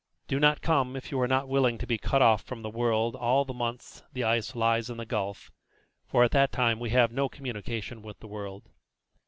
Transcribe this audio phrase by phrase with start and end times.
[0.27, 3.15] Do not come if you are not willing to be cut off from the world
[3.15, 5.51] all the months the ice lies in the gulf,
[6.07, 8.63] for at that time we have no communication with the world.